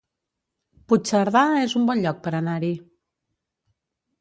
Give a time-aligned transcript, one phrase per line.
[0.93, 2.73] Puigcerdà es un bon lloc per anar-hi